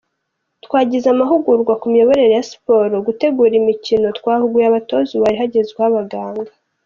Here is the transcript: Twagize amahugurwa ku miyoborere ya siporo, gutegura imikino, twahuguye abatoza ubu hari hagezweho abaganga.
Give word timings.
Twagize 0.65 1.05
amahugurwa 1.13 1.73
ku 1.81 1.85
miyoborere 1.91 2.31
ya 2.35 2.43
siporo, 2.49 2.95
gutegura 3.07 3.53
imikino, 3.61 4.07
twahuguye 4.17 4.65
abatoza 4.67 5.09
ubu 5.13 5.25
hari 5.27 5.37
hagezweho 5.41 5.87
abaganga. 5.91 6.51